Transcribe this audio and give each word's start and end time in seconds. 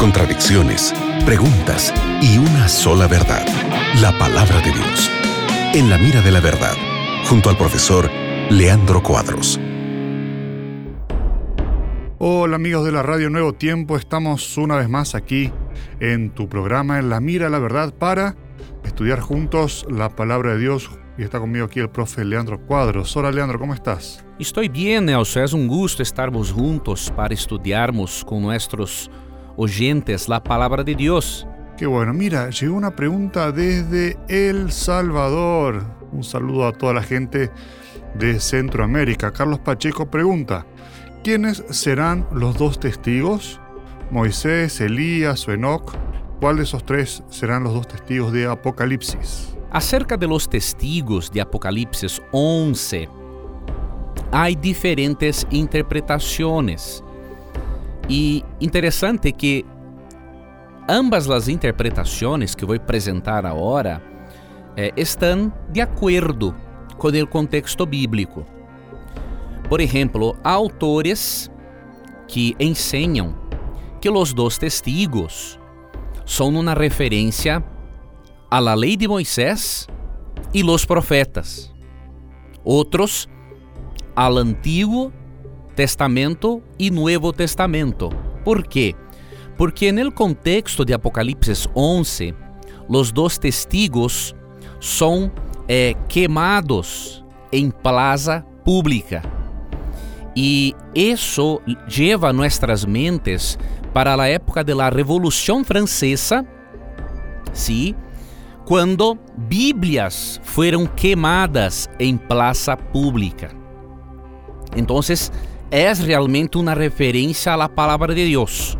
contradicciones, 0.00 0.92
preguntas 1.24 1.94
y 2.20 2.36
una 2.38 2.66
sola 2.66 3.06
verdad, 3.06 3.46
la 4.00 4.10
palabra 4.18 4.56
de 4.60 4.72
Dios. 4.72 5.08
En 5.72 5.88
la 5.88 5.98
mira 5.98 6.20
de 6.20 6.32
la 6.32 6.40
verdad, 6.40 6.74
junto 7.28 7.48
al 7.48 7.56
profesor 7.56 8.10
Leandro 8.50 9.04
Cuadros. 9.04 9.60
Hola 12.18 12.56
amigos 12.56 12.84
de 12.84 12.90
la 12.90 13.04
Radio 13.04 13.30
Nuevo 13.30 13.52
Tiempo, 13.52 13.96
estamos 13.96 14.58
una 14.58 14.76
vez 14.76 14.88
más 14.88 15.14
aquí 15.14 15.52
en 16.00 16.30
tu 16.30 16.48
programa 16.48 16.98
En 16.98 17.08
la 17.08 17.20
mira 17.20 17.44
de 17.44 17.50
la 17.52 17.60
verdad 17.60 17.94
para 17.94 18.34
estudiar 18.82 19.20
juntos 19.20 19.86
la 19.88 20.08
palabra 20.08 20.54
de 20.54 20.58
Dios. 20.58 20.90
Y 21.20 21.22
está 21.22 21.38
conmigo 21.38 21.66
aquí 21.66 21.80
el 21.80 21.90
profe 21.90 22.24
Leandro 22.24 22.58
Cuadros. 22.58 23.14
Hola 23.14 23.30
Leandro, 23.30 23.58
¿cómo 23.58 23.74
estás? 23.74 24.24
Estou 24.38 24.66
bem, 24.66 25.02
Nelson. 25.02 25.40
É 25.40 25.54
um 25.54 25.68
gosto 25.68 26.00
estarmos 26.00 26.50
juntos 26.50 27.10
para 27.10 27.34
estudiarmos 27.34 28.24
com 28.24 28.40
nossos 28.40 29.10
oyentes 29.54 30.30
a 30.30 30.40
palavra 30.40 30.82
de 30.82 30.94
Deus. 30.94 31.46
Qué 31.76 31.84
bueno. 31.84 32.14
Mira, 32.14 32.48
llegó 32.48 32.74
una 32.74 32.96
pregunta 32.96 33.52
desde 33.52 34.16
El 34.30 34.72
Salvador. 34.72 35.84
Un 36.10 36.24
saludo 36.24 36.66
a 36.66 36.72
toda 36.72 36.94
la 36.94 37.02
gente 37.02 37.50
de 38.14 38.40
Centroamérica. 38.40 39.30
Carlos 39.30 39.58
Pacheco 39.58 40.10
pregunta, 40.10 40.64
¿quiénes 41.22 41.62
serán 41.68 42.26
los 42.32 42.56
dos 42.56 42.80
testigos? 42.80 43.60
Moisés, 44.10 44.80
Elías 44.80 45.46
o 45.46 45.52
Enoch. 45.52 45.92
¿Cuál 46.40 46.56
de 46.56 46.62
esos 46.62 46.82
tres 46.86 47.22
serán 47.28 47.64
los 47.64 47.74
dos 47.74 47.88
testigos 47.88 48.32
de 48.32 48.46
Apocalipsis? 48.46 49.59
Acerca 49.72 50.16
de 50.16 50.26
los 50.26 50.48
testigos 50.48 51.30
de 51.30 51.40
Apocalipsis 51.40 52.20
11, 52.32 53.08
há 54.32 54.50
diferentes 54.50 55.46
interpretações. 55.48 57.04
E 58.08 58.44
interessante 58.60 59.30
que 59.30 59.64
ambas 60.88 61.30
as 61.30 61.46
interpretações 61.46 62.56
que 62.56 62.66
vou 62.66 62.74
apresentar 62.74 63.46
agora 63.46 64.02
eh, 64.76 64.92
estão 64.96 65.52
de 65.68 65.80
acordo 65.80 66.52
com 66.98 67.06
o 67.06 67.26
contexto 67.28 67.86
bíblico. 67.86 68.44
Por 69.68 69.80
exemplo, 69.80 70.36
há 70.42 70.50
autores 70.50 71.48
que 72.26 72.56
ensinam 72.58 73.36
que 74.00 74.10
os 74.10 74.32
dois 74.32 74.58
testigos 74.58 75.60
são 76.26 76.48
uma 76.48 76.74
referência 76.74 77.62
à 78.50 78.58
lei 78.74 78.96
de 78.96 79.06
Moisés 79.06 79.86
e 80.52 80.64
os 80.64 80.84
profetas. 80.84 81.72
Outros 82.64 83.28
al 84.16 84.36
Antiguo 84.36 85.12
Testamento 85.76 86.62
e 86.78 86.90
Nuevo 86.90 87.32
Testamento. 87.32 88.10
Por 88.44 88.66
quê? 88.66 88.94
Porque 89.56 89.92
no 89.92 90.10
contexto 90.10 90.84
de 90.84 90.92
Apocalipse 90.92 91.68
11, 91.74 92.34
os 92.88 93.12
dois 93.12 93.38
testigos 93.38 94.34
são 94.80 95.30
eh, 95.68 95.94
queimados 96.08 97.24
em 97.52 97.70
plaza 97.70 98.44
pública. 98.64 99.22
E 100.34 100.74
isso 100.94 101.60
leva 101.98 102.32
nossas 102.32 102.84
mentes 102.84 103.58
para 103.92 104.20
a 104.20 104.28
época 104.28 104.62
da 104.62 104.88
Revolução 104.88 105.64
Francesa, 105.64 106.46
sim, 107.52 107.94
quando 108.64 109.18
Bíblias 109.36 110.40
foram 110.42 110.86
queimadas 110.86 111.88
em 111.98 112.16
praça 112.16 112.76
pública. 112.76 113.50
Então, 114.76 115.00
é 115.70 115.92
realmente 115.92 116.56
uma 116.56 116.74
referência 116.74 117.54
à 117.54 117.68
palavra 117.68 118.14
de 118.14 118.28
Deus. 118.28 118.76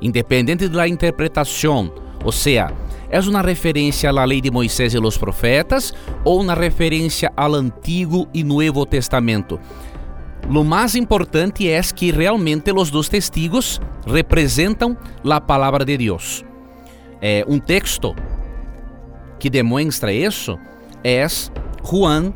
Independente 0.00 0.68
da 0.68 0.86
interpretação, 0.86 1.92
ou 2.24 2.32
seja, 2.32 2.72
é 3.10 3.20
uma 3.20 3.42
referência 3.42 4.10
à 4.10 4.24
lei 4.24 4.40
de 4.40 4.50
Moisés 4.50 4.92
e 4.94 4.98
os 4.98 5.16
profetas 5.16 5.94
ou 6.24 6.40
uma 6.40 6.54
referência 6.54 7.32
ao 7.36 7.54
Antigo 7.54 8.28
e 8.34 8.42
Novo 8.42 8.84
Testamento. 8.84 9.60
Lo 10.48 10.64
mais 10.64 10.94
importante 10.94 11.68
é 11.68 11.80
que 11.82 12.10
realmente 12.10 12.72
os 12.72 12.90
dois 12.90 13.08
testigos 13.08 13.80
representam 14.06 14.96
a 15.24 15.40
palavra 15.40 15.84
de 15.84 15.96
Deus. 15.96 16.44
É, 17.20 17.44
um 17.48 17.58
texto 17.58 18.14
que 19.44 19.50
demonstra 19.50 20.10
isso 20.10 20.58
é 21.04 21.26
Juan 21.82 22.32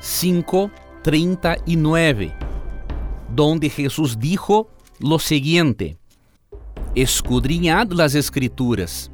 5, 0.00 0.72
39, 1.00 2.32
donde 3.28 3.70
Jesús 3.70 4.18
dijo 4.18 4.68
lo 4.98 5.20
siguiente: 5.20 5.96
Escudriñad 6.96 7.92
las 7.92 8.16
escrituras, 8.16 9.08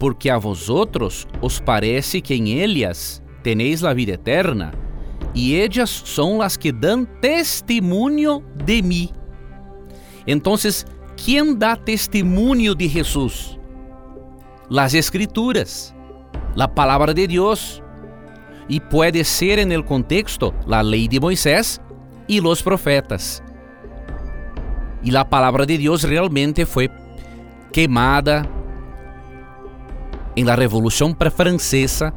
porque 0.00 0.30
a 0.30 0.38
vosotros 0.38 1.28
os 1.42 1.60
parece 1.60 2.22
que 2.22 2.34
en 2.34 2.46
ellas 2.46 3.22
tenéis 3.42 3.82
la 3.82 3.92
vida 3.92 4.14
eterna, 4.14 4.72
y 5.34 5.56
ellas 5.56 5.90
son 5.90 6.38
las 6.38 6.56
que 6.56 6.72
dan 6.72 7.06
testimonio 7.20 8.42
de 8.64 8.82
mí. 8.82 9.12
Entonces, 10.24 10.86
¿quién 11.22 11.58
da 11.58 11.76
testimonio 11.76 12.74
de 12.74 12.88
Jesús? 12.88 13.58
Las 14.70 14.94
escrituras, 14.94 15.94
la 16.54 16.68
palabra 16.68 17.12
de 17.12 17.26
Dios 17.26 17.82
e 18.68 18.80
pode 18.80 19.24
ser 19.24 19.58
en 19.58 19.72
el 19.72 19.84
contexto 19.84 20.54
la 20.66 20.82
lei 20.82 21.08
de 21.08 21.20
Moisés 21.20 21.80
e 22.28 22.40
los 22.40 22.62
profetas. 22.62 23.42
E 25.02 25.10
la 25.10 25.24
palavra 25.24 25.66
de 25.66 25.76
Deus 25.76 26.02
realmente 26.02 26.64
foi 26.64 26.88
queimada 27.72 28.48
em 30.36 30.44
la 30.44 30.54
Revolução 30.54 31.14
Francesa 31.30 32.12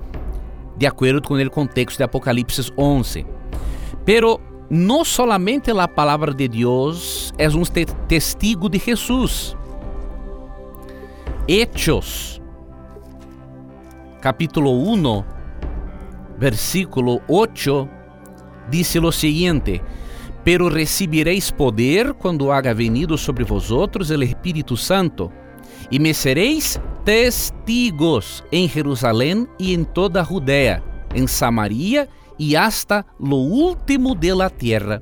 de 0.78 0.86
acordo 0.86 1.22
com 1.22 1.34
o 1.34 1.50
contexto 1.50 1.98
de 1.98 2.04
Apocalipse 2.04 2.72
11. 2.78 3.26
Pero 4.06 4.40
não 4.70 5.04
solamente 5.04 5.72
a 5.72 5.88
palavra 5.88 6.34
de 6.34 6.48
é 7.38 7.50
um 7.50 7.64
te 7.64 7.86
testigo 8.08 8.70
de 8.70 8.80
Jesus. 8.80 9.56
Hechos, 11.48 12.42
capítulo 14.22 14.72
1, 14.72 15.26
versículo 16.38 17.22
8, 17.28 17.90
dice 18.70 19.00
lo 19.00 19.12
siguiente: 19.12 19.82
Pero 20.44 20.70
recibiréis 20.70 21.52
poder 21.52 22.14
quando 22.14 22.52
haga 22.52 22.74
venido 22.74 23.18
sobre 23.18 23.44
vosotros 23.44 24.12
el 24.12 24.24
Espírito 24.24 24.76
Santo, 24.76 25.32
e 25.92 26.00
me 26.00 26.14
sereis 26.14 26.80
testigos 27.06 28.44
em 28.52 28.68
Jerusalém 28.68 29.48
e 29.58 29.74
em 29.74 29.84
toda 29.84 30.24
Judea, 30.24 30.84
em 31.14 31.28
Samaria 31.28 32.10
e 32.38 32.56
hasta 32.56 33.06
lo 33.20 33.38
último 33.38 34.14
de 34.14 34.34
la 34.34 34.50
tierra. 34.50 35.02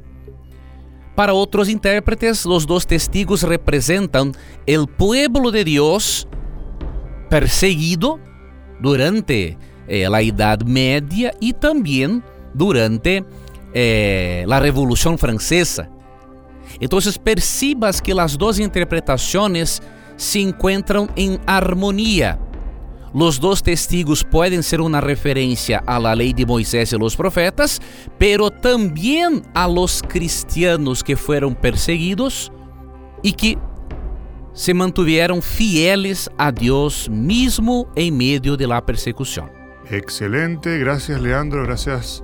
Para 1.16 1.34
outros 1.34 1.70
intérpretes, 1.70 2.46
os 2.46 2.66
dois 2.66 2.86
testigos 2.86 3.42
representam 3.42 4.34
o 4.68 4.88
pueblo 4.88 5.50
de 5.50 5.64
Deus 5.64 6.28
perseguido 7.30 8.20
durante 8.80 9.58
eh, 9.88 10.10
la 10.10 10.22
Edad 10.22 10.64
Media 10.64 11.34
e 11.42 11.54
também 11.54 12.22
durante 12.54 13.24
eh, 13.74 14.44
la 14.48 14.60
Revolução 14.60 15.18
Francesa. 15.18 15.90
Então, 16.80 17.00
percibas 17.24 18.02
que 18.02 18.18
as 18.18 18.36
duas 18.36 18.60
interpretações 18.60 19.82
se 20.18 20.40
encontram 20.40 21.08
em 21.16 21.40
harmonia. 21.46 22.40
Los 23.14 23.40
dos 23.40 23.62
testigos 23.62 24.24
podem 24.24 24.62
ser 24.62 24.82
uma 24.82 25.00
referência 25.00 25.82
à 25.88 25.98
lei 26.14 26.34
de 26.34 26.46
Moisés 26.46 26.92
e 26.92 26.98
los 26.98 27.16
profetas, 27.16 27.80
pero 28.20 28.50
também 28.50 29.42
a 29.54 29.66
los 29.66 30.02
cristianos 30.02 31.02
que 31.02 31.16
foram 31.16 31.54
perseguidos 31.54 32.52
e 33.24 33.32
que 33.32 33.58
se 34.56 34.74
mantiveram 34.74 35.42
fieles 35.42 36.30
a 36.38 36.50
Deus 36.50 37.10
mesmo 37.10 37.88
em 37.96 38.10
meio 38.10 38.56
de 38.56 38.66
la 38.66 38.82
persecução. 38.82 39.50
Excelente, 39.92 40.80
gracias 40.80 41.22
Leandro, 41.22 41.64
gracias 41.64 42.24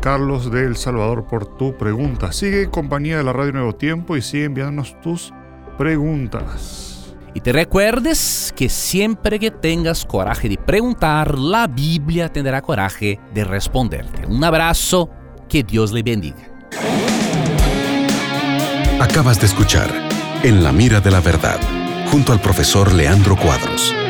Carlos 0.00 0.52
de 0.52 0.64
El 0.66 0.76
Salvador 0.76 1.26
por 1.26 1.46
tu 1.56 1.76
pregunta. 1.76 2.30
Sigue 2.30 2.62
en 2.62 2.70
compañía 2.70 3.16
de 3.16 3.24
la 3.24 3.32
Radio 3.32 3.54
Nuevo 3.54 3.74
Tiempo 3.74 4.16
y 4.16 4.22
sigue 4.22 4.44
enviándonos 4.44 5.00
tus 5.00 5.32
preguntas. 5.78 7.16
Y 7.34 7.40
te 7.40 7.52
recuerdes 7.52 8.52
que 8.54 8.68
siempre 8.68 9.38
que 9.38 9.50
tengas 9.50 10.04
coraje 10.04 10.48
de 10.48 10.56
preguntar, 10.56 11.38
la 11.38 11.66
Biblia 11.66 12.30
tendrá 12.30 12.62
coraje 12.62 13.18
de 13.34 13.44
responderte. 13.44 14.26
Un 14.26 14.42
abrazo, 14.44 15.10
que 15.48 15.62
Dios 15.62 15.92
le 15.92 16.02
bendiga. 16.02 16.50
Acabas 19.00 19.38
de 19.38 19.46
escuchar 19.46 20.05
En 20.46 20.62
la 20.62 20.70
mira 20.70 21.00
de 21.00 21.10
la 21.10 21.18
verdad, 21.18 21.58
junto 22.12 22.30
al 22.30 22.38
profesor 22.38 22.92
Leandro 22.92 23.34
Cuadros. 23.34 24.05